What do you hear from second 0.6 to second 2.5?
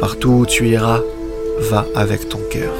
iras, va avec ton